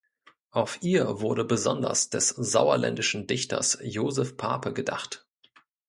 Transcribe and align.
Auf 0.49 0.79
ihr 0.81 1.19
wurde 1.21 1.43
besonders 1.45 2.09
des 2.09 2.29
sauerländischen 2.29 3.27
Dichters 3.27 3.77
Josef 3.83 4.35
Pape 4.35 4.73
gedacht. 4.73 5.27